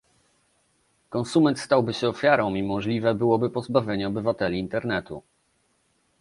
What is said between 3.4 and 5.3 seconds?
pozbawianie obywateli Internetu